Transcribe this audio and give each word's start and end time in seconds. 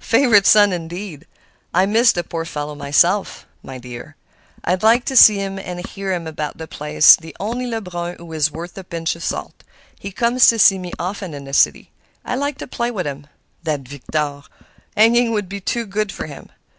Favorite 0.00 0.44
son, 0.44 0.70
indeed! 0.74 1.26
I 1.72 1.86
miss 1.86 2.12
the 2.12 2.22
poor 2.22 2.44
fellow 2.44 2.74
myself, 2.74 3.46
my 3.62 3.78
dear. 3.78 4.16
I 4.62 4.74
liked 4.74 5.08
to 5.08 5.16
see 5.16 5.36
him 5.36 5.58
and 5.58 5.82
to 5.82 5.88
hear 5.90 6.12
him 6.12 6.26
about 6.26 6.58
the 6.58 6.68
place—the 6.68 7.34
only 7.40 7.66
Lebrun 7.66 8.16
who 8.18 8.30
is 8.34 8.50
worth 8.50 8.76
a 8.76 8.84
pinch 8.84 9.16
of 9.16 9.24
salt. 9.24 9.64
He 9.98 10.12
comes 10.12 10.46
to 10.48 10.58
see 10.58 10.78
me 10.78 10.92
often 10.98 11.32
in 11.32 11.44
the 11.46 11.54
city. 11.54 11.90
I 12.22 12.34
like 12.34 12.58
to 12.58 12.66
play 12.66 12.90
to 12.90 13.02
him. 13.02 13.28
That 13.62 13.80
Victor! 13.88 14.42
hanging 14.94 15.30
would 15.32 15.48
be 15.48 15.58
too 15.58 15.86
good 15.86 16.12
for 16.12 16.26
him. 16.26 16.50